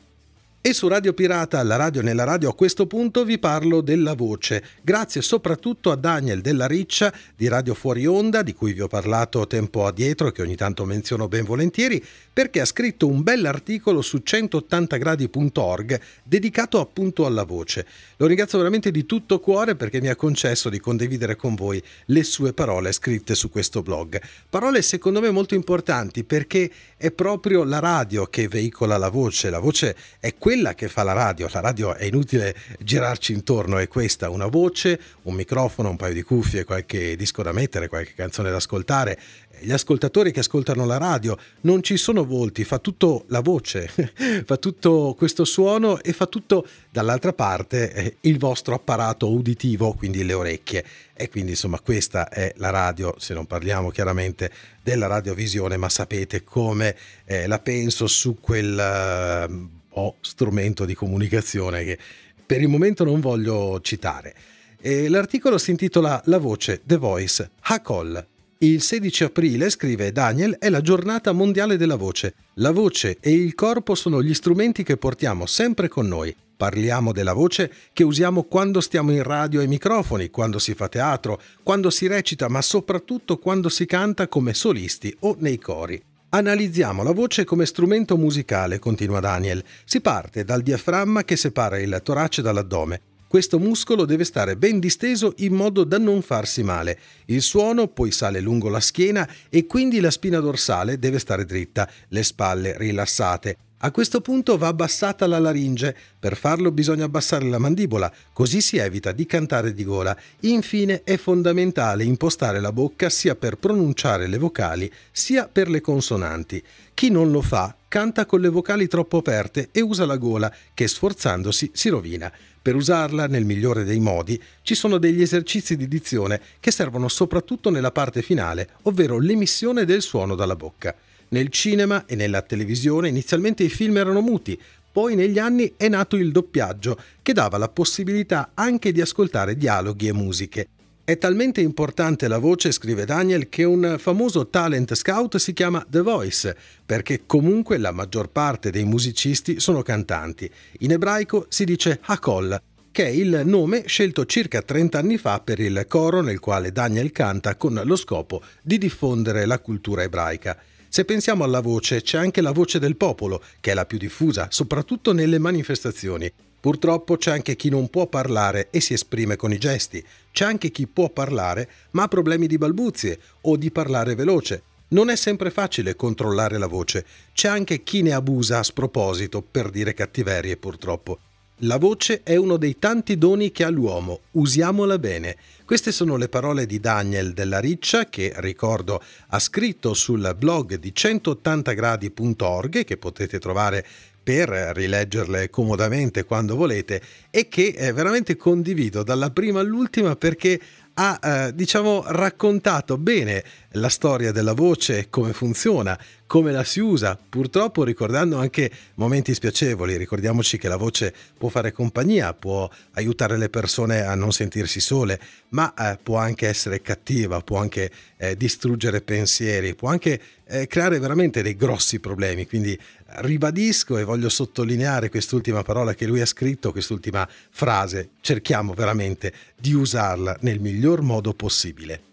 E 0.62 0.74
su 0.74 0.90
Radio 0.90 1.14
Pirata, 1.14 1.64
la 1.64 1.78
radio 1.78 2.02
nella 2.02 2.26
radio, 2.26 2.50
a 2.50 2.54
questo 2.54 2.86
punto 2.86 3.24
vi 3.24 3.40
parlo 3.40 3.80
della 3.80 4.14
voce, 4.14 4.62
grazie 4.82 5.22
soprattutto 5.22 5.90
a 5.90 5.96
Daniel 5.96 6.42
Della 6.42 6.68
Riccia 6.68 7.14
di 7.34 7.48
Radio 7.48 7.74
Fuori 7.74 8.06
Onda, 8.06 8.42
di 8.42 8.54
cui 8.54 8.74
vi 8.74 8.82
ho 8.82 8.90
parlato 8.90 9.48
tempo 9.48 9.86
addietro 9.86 10.28
e 10.28 10.32
che 10.34 10.42
ogni 10.42 10.58
tanto 10.58 10.84
menziono 10.84 11.30
ben 11.30 11.46
volentieri, 11.46 12.06
perché 12.34 12.60
ha 12.60 12.66
scritto 12.66 13.08
un 13.08 13.24
bell'articolo 13.24 14.02
su 14.02 14.22
180gradi.org 14.22 16.02
dedicato 16.24 16.82
appunto 16.82 17.26
alla 17.26 17.44
voce. 17.44 17.88
Lo 18.18 18.26
ringrazio 18.26 18.58
veramente 18.58 18.92
di 18.92 19.06
tutto 19.06 19.40
cuore 19.40 19.78
perché 19.78 20.02
mi 20.02 20.10
ha 20.10 20.18
concesso 20.18 20.68
di 20.68 20.82
condividere 20.82 21.38
con 21.38 21.56
voi 21.56 21.82
le 22.08 22.24
sue 22.26 22.52
parole 22.52 22.92
scritte 22.92 23.34
su 23.34 23.50
questo 23.50 23.82
blog. 23.82 24.22
Parole 24.50 24.82
secondo 24.82 25.22
me 25.22 25.32
molto 25.32 25.56
importanti 25.56 26.26
perché 26.26 26.70
è 26.98 27.12
proprio 27.12 27.64
la 27.64 27.80
radio 27.80 28.26
che 28.26 28.50
veicola 28.50 28.98
la 28.98 29.10
voce, 29.10 29.50
la 29.50 29.60
voce 29.60 29.96
è 30.20 30.36
quella 30.36 30.48
quella 30.50 30.74
che 30.74 30.88
fa 30.88 31.04
la 31.04 31.14
radio. 31.14 31.48
La 31.52 31.60
radio 31.60 31.94
è 31.94 32.06
inutile 32.06 32.56
girarci 32.80 33.34
intorno, 33.34 33.78
è 33.78 33.88
questa, 33.88 34.32
una 34.32 34.48
voce, 34.48 35.00
un 35.24 35.36
microfono, 35.36 35.92
un 35.92 35.96
paio 35.96 36.16
di 36.16 36.24
cuffie, 36.24 36.64
qualche 36.64 37.16
disco 37.16 37.44
da 37.44 37.52
mettere, 37.52 37.88
qualche 37.88 38.16
canzone 38.16 38.50
da 38.50 38.56
ascoltare. 38.56 39.20
Gli 39.60 39.72
ascoltatori 39.72 40.32
che 40.32 40.40
ascoltano 40.40 40.88
la 40.88 40.98
radio 40.98 41.38
non 41.62 41.84
ci 41.84 41.98
sono 41.98 42.26
volti, 42.26 42.64
fa 42.64 42.80
tutto 42.80 43.26
la 43.28 43.42
voce, 43.42 43.92
fa 44.44 44.58
tutto 44.58 45.14
questo 45.16 45.46
suono 45.46 46.02
e 46.02 46.14
fa 46.14 46.26
tutto 46.26 46.66
dall'altra 46.90 47.34
parte 47.34 47.94
eh, 47.94 48.16
il 48.22 48.40
vostro 48.40 48.74
apparato 48.74 49.30
uditivo, 49.30 49.94
quindi 49.94 50.26
le 50.26 50.34
orecchie. 50.34 50.84
E 51.14 51.30
quindi 51.30 51.52
insomma 51.52 51.80
questa 51.80 52.28
è 52.28 52.54
la 52.56 52.72
radio, 52.72 53.14
se 53.20 53.36
non 53.36 53.46
parliamo 53.46 53.92
chiaramente 53.92 54.52
della 54.82 55.06
radiovisione, 55.06 55.78
ma 55.78 55.90
sapete 55.90 56.44
come 56.44 56.96
eh, 57.26 57.46
la 57.46 57.60
penso 57.60 58.08
su 58.08 58.40
quel... 58.42 59.78
O 59.92 60.16
strumento 60.22 60.86
di 60.86 60.94
comunicazione 60.94 61.84
che 61.84 61.98
per 62.46 62.62
il 62.62 62.68
momento 62.68 63.04
non 63.04 63.20
voglio 63.20 63.80
citare. 63.82 64.36
E 64.82 65.10
l'articolo 65.10 65.58
si 65.58 65.72
intitola 65.72 66.22
La 66.26 66.38
voce, 66.38 66.82
The 66.84 66.98
Voice, 66.98 67.52
Hakol. 67.62 68.26
Il 68.62 68.82
16 68.82 69.24
aprile, 69.26 69.70
scrive 69.70 70.12
Daniel, 70.12 70.58
è 70.60 70.70
la 70.70 70.82
giornata 70.82 71.32
mondiale 71.32 71.78
della 71.78 71.96
voce. 71.96 72.34
La 72.56 72.72
voce 72.72 73.18
e 73.20 73.32
il 73.32 73.56
corpo 73.56 73.96
sono 73.96 74.22
gli 74.22 74.34
strumenti 74.34 74.84
che 74.84 74.98
portiamo 74.98 75.46
sempre 75.46 75.88
con 75.88 76.08
noi. 76.08 76.36
Parliamo 76.58 77.14
della 77.14 77.32
voce 77.32 77.72
che 77.94 78.04
usiamo 78.04 78.44
quando 78.44 78.82
stiamo 78.82 79.12
in 79.12 79.24
radio 79.24 79.62
ai 79.62 79.68
microfoni, 79.68 80.30
quando 80.30 80.60
si 80.60 80.74
fa 80.74 80.90
teatro, 80.90 81.40
quando 81.64 81.90
si 81.90 82.08
recita, 82.08 82.50
ma 82.50 82.62
soprattutto 82.62 83.38
quando 83.38 83.70
si 83.70 83.86
canta 83.86 84.28
come 84.28 84.54
solisti 84.54 85.16
o 85.20 85.38
nei 85.40 85.58
cori. 85.58 86.09
Analizziamo 86.32 87.02
la 87.02 87.12
voce 87.12 87.44
come 87.44 87.66
strumento 87.66 88.16
musicale, 88.16 88.78
continua 88.78 89.20
Daniel. 89.20 89.64
Si 89.84 90.00
parte 90.00 90.44
dal 90.44 90.62
diaframma 90.62 91.24
che 91.24 91.36
separa 91.36 91.80
il 91.80 92.02
torace 92.04 92.44
dall'addome. 92.44 93.02
Questo 93.28 93.58
muscolo 93.58 94.06
deve 94.06 94.26
stare 94.26 94.56
ben 94.56 94.80
disteso 94.80 95.34
in 95.38 95.54
modo 95.54 95.84
da 95.84 95.98
non 95.98 96.22
farsi 96.22 96.62
male. 96.62 97.00
Il 97.26 97.42
suono 97.42 97.88
poi 97.88 98.12
sale 98.12 98.42
lungo 98.42 98.70
la 98.70 98.80
schiena 98.80 99.28
e 99.50 99.66
quindi 99.66 100.00
la 100.00 100.12
spina 100.12 100.40
dorsale 100.40 101.00
deve 101.00 101.18
stare 101.18 101.46
dritta, 101.46 101.90
le 102.10 102.22
spalle 102.22 102.78
rilassate. 102.78 103.58
A 103.82 103.92
questo 103.92 104.20
punto 104.20 104.58
va 104.58 104.68
abbassata 104.68 105.26
la 105.26 105.40
laringe, 105.40 105.96
per 106.20 106.36
farlo 106.36 106.70
bisogna 106.70 107.06
abbassare 107.06 107.46
la 107.46 107.60
mandibola, 107.60 108.12
così 108.34 108.60
si 108.60 108.76
evita 108.76 109.14
di 109.14 109.26
cantare 109.26 109.74
di 109.74 109.86
gola. 109.86 110.14
Infine 110.42 111.04
è 111.06 111.16
fondamentale 111.16 112.04
impostare 112.04 112.60
la 112.60 112.74
bocca 112.74 113.10
sia 113.10 113.36
per 113.36 113.56
pronunciare 113.56 114.28
le 114.28 114.38
vocali 114.38 114.92
sia 115.14 115.48
per 115.48 115.70
le 115.70 115.80
consonanti. 115.80 116.62
Chi 116.94 117.10
non 117.10 117.32
lo 117.32 117.42
fa 117.42 117.74
canta 117.88 118.26
con 118.26 118.42
le 118.42 118.50
vocali 118.50 118.90
troppo 118.90 119.20
aperte 119.20 119.70
e 119.72 119.80
usa 119.80 120.06
la 120.06 120.18
gola 120.18 120.54
che 120.74 120.86
sforzandosi 120.86 121.72
si 121.74 121.88
rovina. 121.88 122.30
Per 122.62 122.76
usarla 122.76 123.28
nel 123.28 123.46
migliore 123.46 123.86
dei 123.86 124.02
modi 124.02 124.42
ci 124.62 124.76
sono 124.76 124.98
degli 124.98 125.22
esercizi 125.22 125.78
di 125.78 125.88
dizione 125.88 126.42
che 126.60 126.72
servono 126.72 127.08
soprattutto 127.08 127.70
nella 127.70 127.92
parte 127.92 128.24
finale, 128.24 128.72
ovvero 128.84 129.20
l'emissione 129.20 129.86
del 129.86 130.02
suono 130.02 130.36
dalla 130.36 130.58
bocca. 130.58 130.94
Nel 131.30 131.50
cinema 131.50 132.06
e 132.08 132.16
nella 132.16 132.42
televisione 132.42 133.08
inizialmente 133.08 133.64
i 133.64 133.70
film 133.70 133.98
erano 133.98 134.22
muti, 134.22 134.60
poi 134.92 135.14
negli 135.14 135.38
anni 135.38 135.74
è 135.78 135.88
nato 135.88 136.16
il 136.16 136.32
doppiaggio, 136.32 137.00
che 137.22 137.34
dava 137.34 137.58
la 137.58 137.70
possibilità 137.70 138.52
anche 138.56 138.92
di 138.92 139.00
ascoltare 139.00 139.56
dialoghi 139.56 140.08
e 140.08 140.14
musiche. 140.14 140.68
È 141.04 141.18
talmente 141.18 141.62
importante 141.62 142.28
la 142.28 142.40
voce, 142.40 142.72
scrive 142.72 143.06
Daniel, 143.06 143.48
che 143.50 143.64
un 143.64 143.96
famoso 144.00 144.48
talent 144.48 144.94
scout 144.96 145.38
si 145.38 145.54
chiama 145.54 145.86
The 145.88 146.02
Voice, 146.02 146.56
perché 146.86 147.22
comunque 147.26 147.78
la 147.78 147.92
maggior 147.92 148.30
parte 148.30 148.72
dei 148.72 148.86
musicisti 148.86 149.60
sono 149.60 149.84
cantanti. 149.84 150.50
In 150.80 150.92
ebraico 150.92 151.46
si 151.50 151.64
dice 151.64 152.00
Hakol, 152.04 152.60
che 152.92 153.06
è 153.06 153.10
il 153.10 153.44
nome 153.46 153.84
scelto 153.86 154.26
circa 154.26 154.62
30 154.62 154.98
anni 154.98 155.18
fa 155.18 155.40
per 155.40 155.60
il 155.60 155.86
coro 155.88 156.22
nel 156.22 156.40
quale 156.40 156.72
Daniel 156.72 157.12
canta 157.12 157.56
con 157.56 157.80
lo 157.84 157.96
scopo 157.96 158.42
di 158.62 158.80
diffondere 158.80 159.46
la 159.46 159.60
cultura 159.60 160.04
ebraica. 160.04 160.58
Se 160.92 161.06
pensiamo 161.06 161.44
alla 161.44 161.60
voce, 161.60 162.02
c'è 162.02 162.18
anche 162.18 162.42
la 162.42 162.52
voce 162.52 162.80
del 162.80 162.96
popolo, 162.96 163.44
che 163.60 163.70
è 163.70 163.74
la 163.76 163.86
più 163.86 164.00
diffusa, 164.00 164.48
soprattutto 164.50 165.14
nelle 165.14 165.38
manifestazioni. 165.38 166.32
Purtroppo 166.60 167.16
c'è 167.16 167.30
anche 167.30 167.56
chi 167.56 167.70
non 167.70 167.90
può 167.90 168.08
parlare 168.08 168.70
e 168.72 168.82
si 168.82 168.94
esprime 168.94 169.36
con 169.36 169.54
i 169.54 169.60
gesti. 169.60 170.04
C'è 170.32 170.46
anche 170.46 170.72
chi 170.72 170.88
può 170.88 171.10
parlare 171.10 171.70
ma 171.92 172.04
ha 172.04 172.08
problemi 172.08 172.48
di 172.48 172.58
balbuzie 172.58 173.20
o 173.42 173.56
di 173.56 173.70
parlare 173.70 174.16
veloce. 174.16 174.64
Non 174.90 175.12
è 175.12 175.16
sempre 175.16 175.52
facile 175.52 175.96
controllare 175.96 176.58
la 176.58 176.66
voce. 176.66 177.06
C'è 177.34 177.48
anche 177.48 177.84
chi 177.84 178.02
ne 178.02 178.14
abusa 178.14 178.58
a 178.58 178.64
sproposito 178.64 179.44
per 179.44 179.70
dire 179.70 179.94
cattiverie 179.94 180.58
purtroppo. 180.58 181.20
La 181.64 181.78
voce 181.78 182.24
è 182.24 182.36
uno 182.36 182.58
dei 182.58 182.80
tanti 182.80 183.18
doni 183.18 183.52
che 183.52 183.64
ha 183.64 183.70
l'uomo, 183.70 184.22
usiamola 184.32 184.98
bene. 184.98 185.36
Queste 185.70 185.92
sono 185.92 186.16
le 186.16 186.30
parole 186.30 186.66
di 186.66 186.80
Daniel 186.80 187.32
della 187.32 187.60
Riccia 187.60 188.06
che, 188.06 188.34
ricordo, 188.38 189.04
ha 189.28 189.38
scritto 189.38 189.94
sul 189.94 190.36
blog 190.36 190.78
di 190.78 190.92
180gradi.org 190.92 192.84
che 192.84 192.98
potete 192.98 193.38
trovare 193.38 193.86
per 194.24 194.50
rileggerle 194.50 195.52
comodamente 195.52 196.24
quando 196.24 196.56
volete 196.56 197.00
e 197.30 197.48
che 197.50 197.76
veramente 197.94 198.36
condivido 198.36 199.04
dalla 199.04 199.30
prima 199.30 199.60
all'ultima 199.60 200.16
perché 200.16 200.60
ha 201.02 201.20
eh, 201.24 201.56
diciamo 201.56 202.04
raccontato 202.08 202.98
bene 202.98 203.44
la 203.74 203.88
storia 203.88 204.34
della 204.34 204.52
voce, 204.52 205.08
come 205.10 205.32
funziona, 205.32 205.98
come 206.28 206.52
la 206.52 206.66
si 206.66 206.82
usa, 206.82 207.18
purtroppo 207.18 207.86
ricordando 207.86 208.38
anche 208.38 208.70
momenti 208.96 209.34
spiacevoli. 209.34 209.96
Ricordiamoci 209.96 210.58
che 210.58 210.68
la 210.68 210.76
voce 210.76 211.14
può 211.38 211.48
fare 211.48 211.72
compagnia, 211.72 212.34
può 212.34 212.70
aiutare 212.94 213.38
le 213.38 213.48
persone 213.50 214.02
a 214.02 214.14
non 214.14 214.34
sentirsi 214.34 214.82
sole, 214.82 215.20
ma 215.50 215.74
eh, 215.74 215.98
può 216.04 216.18
anche 216.18 216.48
essere 216.48 216.82
cattiva, 216.82 217.40
può 217.40 217.60
anche 217.60 217.90
eh, 218.18 218.36
distruggere 218.36 219.00
pensieri, 219.00 219.76
può 219.76 219.88
anche 219.88 220.20
eh, 220.46 220.68
creare 220.68 221.00
veramente 221.00 221.42
dei 221.42 221.56
grossi 221.56 222.02
problemi. 222.02 222.46
Quindi 222.46 222.78
ribadisco 223.18 223.98
e 223.98 224.04
voglio 224.04 224.30
sottolineare 224.30 225.10
quest'ultima 225.10 225.64
parola 225.64 225.94
che 225.94 226.06
lui 226.06 226.22
ha 226.22 226.26
scritto, 226.26 226.72
quest'ultima 226.72 227.28
frase. 227.50 228.10
Cerchiamo 228.22 228.74
veramente 228.74 229.34
di 229.60 229.74
usarla 229.74 230.38
nel 230.42 230.60
miglior 230.60 231.02
modo 231.02 231.34
possibile. 231.34 232.08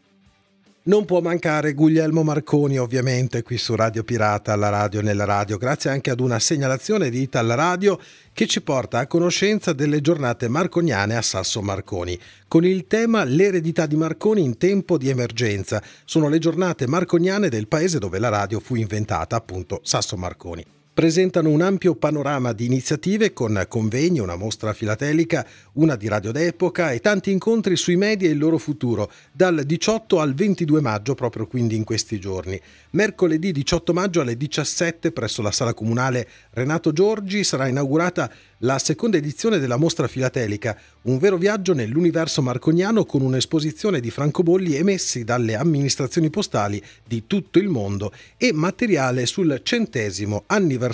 Non 0.87 1.05
può 1.05 1.21
mancare 1.21 1.75
Guglielmo 1.75 2.23
Marconi 2.23 2.79
ovviamente 2.79 3.43
qui 3.43 3.59
su 3.59 3.75
Radio 3.75 4.05
Pirata, 4.05 4.53
alla 4.53 4.69
radio 4.69 5.03
nella 5.03 5.25
radio, 5.25 5.59
grazie 5.59 5.91
anche 5.91 6.11
ad 6.11 6.21
una 6.21 6.39
segnalazione 6.39 7.11
di 7.11 7.23
Ital 7.23 7.49
Radio 7.49 7.99
che 8.33 8.47
ci 8.47 8.61
porta 8.61 9.01
a 9.01 9.09
conoscenza 9.09 9.73
delle 9.73 10.01
giornate 10.01 10.47
marconiane 10.47 11.17
a 11.17 11.23
Sasso 11.23 11.61
Marconi, 11.61 12.17
con 12.47 12.65
il 12.65 12.87
tema 12.87 13.25
L'eredità 13.25 13.87
di 13.87 13.97
Marconi 13.97 14.45
in 14.45 14.59
tempo 14.59 14.97
di 14.97 15.09
emergenza. 15.09 15.83
Sono 16.05 16.29
le 16.29 16.39
giornate 16.39 16.87
marconiane 16.87 17.49
del 17.49 17.67
paese 17.67 17.99
dove 17.99 18.21
la 18.21 18.29
radio 18.29 18.61
fu 18.61 18.77
inventata, 18.77 19.35
appunto 19.35 19.81
Sasso 19.83 20.17
Marconi 20.17 20.65
presentano 20.97 21.51
un 21.51 21.61
ampio 21.61 21.95
panorama 21.95 22.55
di 22.55 22.65
iniziative 22.65 23.35
con 23.35 23.67
convegni, 23.69 24.19
una 24.19 24.37
mostra 24.37 24.73
filatelica, 24.73 25.47
una 25.75 25.95
di 25.95 26.09
radio 26.09 26.33
d'epoca 26.33 26.91
e 26.91 27.01
tanti 27.01 27.31
incontri 27.31 27.77
sui 27.77 27.97
media 27.97 28.31
e 28.31 28.33
il 28.33 28.39
loro 28.39 28.57
futuro, 28.57 29.13
dal 29.31 29.63
18 29.63 30.19
al 30.21 30.33
22 30.33 30.81
maggio, 30.81 31.15
proprio 31.15 31.47
quindi 31.47 31.77
in 31.77 31.85
questi 31.85 32.19
giorni. 32.19 32.59
Mercoledì 32.93 33.53
18 33.53 33.93
maggio 33.93 34.23
alle 34.23 34.39
17 34.39 35.13
presso 35.13 35.43
la 35.43 35.51
sala 35.51 35.75
comunale 35.75 36.27
Renato 36.53 36.93
Giorgi 36.93 37.45
sarà 37.45 37.69
inaugurata 37.69 38.33
la 38.61 38.79
seconda 38.79 39.19
edizione 39.19 39.59
della 39.59 39.77
mostra 39.77 40.09
filatelica, 40.09 40.81
un 41.03 41.19
vero 41.19 41.37
viaggio 41.37 41.75
nell'universo 41.75 42.41
marconiano 42.41 43.05
con 43.05 43.21
un'esposizione 43.21 44.01
di 44.01 44.11
francobolli 44.11 44.77
emessi 44.77 45.25
dalle 45.25 45.57
amministrazioni 45.57 46.31
postali 46.31 46.83
di 47.05 47.27
tutto 47.27 47.59
il 47.59 47.69
mondo 47.69 48.13
e 48.39 48.55
materiale 48.55 49.27
sul 49.27 49.61
centesimo 49.63 50.45
anniversario 50.47 50.85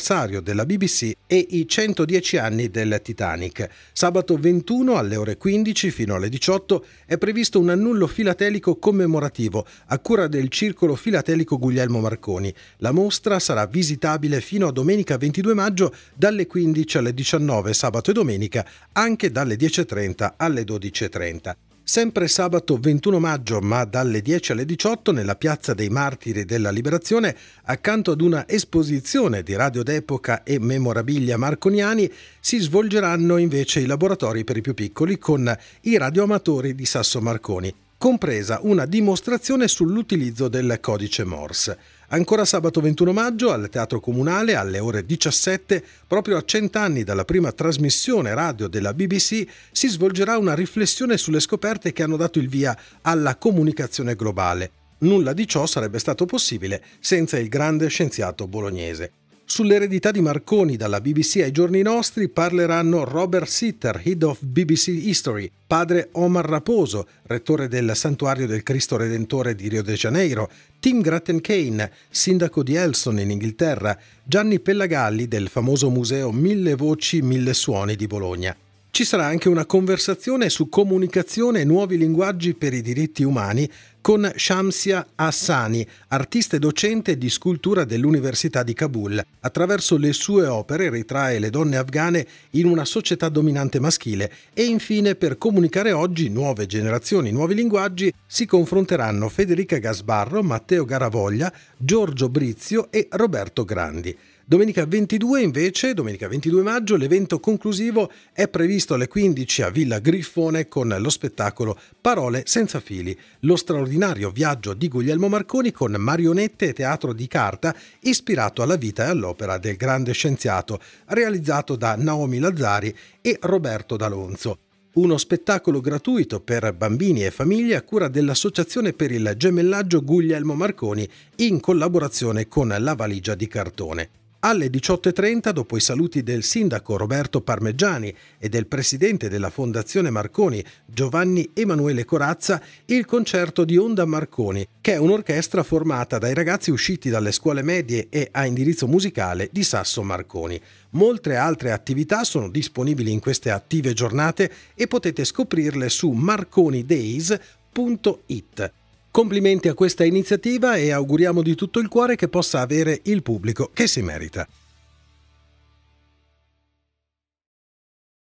della 0.41 0.65
BBC 0.65 1.13
e 1.27 1.47
i 1.51 1.67
110 1.67 2.37
anni 2.37 2.71
del 2.71 3.01
Titanic. 3.03 3.69
Sabato 3.93 4.37
21 4.37 4.97
alle 4.97 5.17
ore 5.17 5.37
15 5.37 5.91
fino 5.91 6.15
alle 6.15 6.29
18 6.29 6.85
è 7.07 7.19
previsto 7.19 7.59
un 7.59 7.71
annullo 7.71 8.07
filatelico 8.07 8.77
commemorativo 8.77 9.67
a 9.87 9.99
cura 9.99 10.29
del 10.29 10.49
Circolo 10.49 10.95
Filatelico 10.95 11.59
Guglielmo 11.59 12.01
Marconi. 12.01 12.55
La 12.79 12.93
mostra 12.93 13.39
sarà 13.39 13.67
visitabile 13.67 14.41
fino 14.41 14.69
a 14.69 14.73
domenica 14.73 15.17
22 15.17 15.55
maggio 15.55 15.95
dalle 16.15 16.47
15 16.47 16.99
alle 16.99 17.15
19 17.15 17.31
19 17.43 17.73
sabato 17.73 18.11
e 18.11 18.15
domenica 18.15 18.67
anche 18.93 19.31
dalle 19.31 19.57
10.30 19.57 20.35
alle 20.37 20.63
12.30. 20.63 21.72
Sempre 21.93 22.27
sabato 22.27 22.79
21 22.79 23.19
maggio, 23.19 23.61
ma 23.61 23.85
dalle 23.85 24.23
10 24.23 24.53
alle 24.53 24.65
18, 24.65 25.13
nella 25.13 25.37
Piazza 25.37 25.75
dei 25.75 25.91
Martiri 25.91 26.47
della 26.47 26.71
Liberazione, 26.71 27.37
accanto 27.65 28.13
ad 28.13 28.23
una 28.23 28.49
esposizione 28.49 29.43
di 29.43 29.55
radio 29.55 29.83
d'epoca 29.83 30.43
e 30.43 30.59
memorabilia 30.59 31.37
marconiani, 31.37 32.11
si 32.41 32.61
svolgeranno 32.61 33.37
invece 33.37 33.81
i 33.81 33.85
laboratori 33.85 34.43
per 34.43 34.57
i 34.57 34.63
più 34.63 34.73
piccoli 34.73 35.19
con 35.19 35.55
i 35.83 35.99
radioamatori 35.99 36.75
di 36.75 36.87
Sasso 36.87 37.21
Marconi, 37.21 37.71
compresa 38.03 38.59
una 38.63 38.85
dimostrazione 38.85 39.69
sull'utilizzo 39.69 40.49
del 40.49 40.79
codice 40.81 41.23
Morse. 41.23 41.79
Ancora 42.09 42.45
sabato 42.45 42.81
21 42.81 43.13
maggio 43.13 43.53
al 43.53 43.69
Teatro 43.69 44.01
Comunale 44.01 44.57
alle 44.57 44.81
ore 44.81 45.07
17, 45.07 45.85
proprio 46.09 46.37
a 46.37 46.43
cent'anni 46.45 47.05
dalla 47.05 47.25
prima 47.25 47.53
trasmissione 47.53 48.35
radio 48.35 48.67
della 48.67 48.93
BBC, 48.93 49.47
si 49.71 49.87
svolgerà 49.87 50.37
una 50.37 50.57
riflessione 50.57 51.17
sulle 51.17 51.39
scoperte 51.39 51.93
che 51.93 52.03
hanno 52.03 52.17
dato 52.17 52.41
il 52.41 52.49
via 52.49 52.77
alla 53.03 53.37
comunicazione 53.37 54.17
globale. 54.17 54.73
Nulla 54.99 55.33
di 55.33 55.47
ciò 55.47 55.67
sarebbe 55.67 56.01
stato 56.01 56.27
possibile 56.27 56.83
senza 56.99 57.39
il 57.39 57.49
grande 57.49 57.87
scienziato 57.87 58.49
bolognese. 58.49 59.22
Sull'eredità 59.53 60.13
di 60.13 60.23
Marconi 60.23 60.79
dalla 60.79 61.03
BBC 61.03 61.41
ai 61.43 61.51
giorni 61.51 61.83
nostri 61.83 62.31
parleranno 62.31 63.05
Robert 63.05 63.47
Sitter, 63.47 64.01
Head 64.03 64.23
of 64.23 64.39
BBC 64.41 64.87
History, 64.87 65.51
padre 65.67 66.09
Omar 66.13 66.47
Raposo, 66.47 67.07
rettore 67.25 67.69
del 67.69 67.93
Santuario 67.95 68.47
del 68.47 68.63
Cristo 68.63 68.97
Redentore 68.97 69.55
di 69.55 69.69
Rio 69.69 69.83
de 69.83 69.93
Janeiro, 69.93 70.51
Tim 70.81 71.03
Grattan-Kane, 71.03 71.93
sindaco 72.09 72.63
di 72.63 72.77
Elson 72.77 73.19
in 73.19 73.31
Inghilterra, 73.31 73.95
Gianni 74.25 74.59
Pellagalli 74.59 75.29
del 75.29 75.49
famoso 75.49 75.91
museo 75.91 76.33
Mille 76.33 76.75
Voci, 76.75 77.21
Mille 77.21 77.53
Suoni 77.53 77.95
di 77.95 78.07
Bologna. 78.07 78.57
Ci 78.95 79.07
sarà 79.07 79.25
anche 79.25 79.49
una 79.49 79.65
conversazione 79.65 80.51
su 80.51 80.69
comunicazione 80.69 81.61
e 81.61 81.65
nuovi 81.65 81.97
linguaggi 81.97 82.53
per 82.53 82.75
i 82.75 82.83
diritti 82.83 83.23
umani 83.23 83.67
con 84.03 84.31
Shamsia 84.37 85.07
Hassani, 85.15 85.87
artista 86.09 86.57
e 86.57 86.59
docente 86.59 87.17
di 87.17 87.31
scultura 87.31 87.85
dell'Università 87.85 88.63
di 88.63 88.75
Kabul. 88.75 89.25
Attraverso 89.41 89.97
le 89.97 90.13
sue 90.13 90.45
opere 90.45 90.91
ritrae 90.91 91.39
le 91.39 91.49
donne 91.49 91.79
afghane 91.79 92.27
in 92.51 92.67
una 92.67 92.85
società 92.85 93.31
dominante 93.31 93.81
maschile 93.81 94.31
e 94.53 94.65
infine 94.65 95.15
per 95.15 95.39
comunicare 95.39 95.93
oggi 95.93 96.29
nuove 96.29 96.67
generazioni, 96.67 97.33
nuovi 97.33 97.55
linguaggi, 97.55 98.13
si 98.27 98.45
confronteranno 98.45 99.31
Federica 99.31 99.79
Gasbarro, 99.79 100.43
Matteo 100.43 100.85
Garavoglia, 100.85 101.51
Giorgio 101.79 102.29
Brizio 102.29 102.89
e 102.91 103.09
Roberto 103.13 103.65
Grandi. 103.65 104.15
Domenica 104.45 104.85
22 104.85 105.41
invece, 105.41 105.95
domenica 105.95 106.27
22 106.27 106.63
maggio, 106.63 106.97
l'evento 106.97 107.39
conclusivo 107.39 108.11
è 108.33 108.49
previsto 108.49 108.95
alle 108.95 109.07
15 109.07 109.63
a 109.63 109.71
Villa 109.71 110.01
Griffone 110.01 110.67
con 110.67 110.95
lo 110.99 111.11
spettacolo 111.11 111.79
Parole 112.01 112.43
senza 112.45 112.81
fili, 112.81 113.17
lo 113.41 113.55
straordinario 113.55 114.31
viaggio 114.31 114.75
di 114.75 114.89
Guglielmo 114.89 115.29
Marconi 115.29 115.71
con 115.71 115.93
marionette 115.93 116.69
e 116.69 116.73
teatro 116.73 117.13
di 117.13 117.29
carta 117.29 117.73
ispirato 118.01 118.63
alla 118.63 118.75
vita 118.75 119.05
e 119.05 119.11
all'opera 119.11 119.59
del 119.59 119.77
grande 119.77 120.13
scienziato, 120.13 120.81
realizzato 121.07 121.77
da 121.77 121.95
Naomi 121.95 122.41
Lazzari 122.41 122.95
e 123.21 123.39
Roberto 123.43 123.97
D'Alonzo 123.97 124.59
uno 124.95 125.17
spettacolo 125.17 125.81
gratuito 125.81 126.41
per 126.41 126.75
bambini 126.75 127.25
e 127.25 127.31
famiglie 127.31 127.77
a 127.77 127.83
cura 127.83 128.09
dell'Associazione 128.09 128.93
per 128.93 129.11
il 129.11 129.33
gemellaggio 129.39 130.03
Guglielmo 130.03 130.53
Marconi 130.53 131.09
in 131.37 131.61
collaborazione 131.61 132.47
con 132.47 132.77
La 132.79 132.95
Valigia 132.95 133.35
di 133.35 133.49
Cartone. 133.49 134.11
Alle 134.45 134.71
18.30, 134.71 135.51
dopo 135.51 135.77
i 135.77 135.81
saluti 135.81 136.25
del 136.25 136.43
sindaco 136.43 136.97
Roberto 136.97 137.43
Parmeggiani 137.43 138.13
e 138.41 138.49
del 138.49 138.67
presidente 138.67 139.29
della 139.29 139.51
Fondazione 139.51 140.11
Marconi, 140.11 140.65
Giovanni 140.85 141.51
Emanuele 141.55 142.05
Corazza, 142.05 142.61
il 142.87 143.05
concerto 143.05 143.65
di 143.65 143.77
Onda 143.77 144.05
Marconi, 144.05 144.67
che 144.81 144.95
è 144.95 144.97
un'orchestra 144.97 145.63
formata 145.63 146.19
dai 146.19 146.35
ragazzi 146.35 146.73
usciti 146.73 147.09
dalle 147.09 147.31
scuole 147.31 147.63
medie 147.63 148.09
e 148.11 148.31
a 148.33 148.45
indirizzo 148.45 148.89
musicale 148.89 149.49
di 149.53 149.63
Sasso 149.63 150.03
Marconi. 150.03 150.61
Molte 150.91 151.37
altre 151.37 151.71
attività 151.71 152.25
sono 152.25 152.51
disponibili 152.51 153.13
in 153.13 153.21
queste 153.21 153.53
attive 153.53 153.93
giornate 153.93 154.51
e 154.75 154.89
potete 154.89 155.25
scoprirle 155.25 155.89
su 155.89 156.11
marconidays.it. 156.11 158.73
Complimenti 159.13 159.69
a 159.69 159.75
questa 159.75 160.05
iniziativa 160.05 160.77
e 160.77 160.91
auguriamo 160.91 161.43
di 161.43 161.55
tutto 161.55 161.81
il 161.81 161.89
cuore 161.89 162.17
che 162.17 162.29
possa 162.29 162.61
avere 162.61 163.01
il 163.05 163.23
pubblico 163.23 163.69
che 163.71 163.87
si 163.87 164.01
merita. 164.01 164.49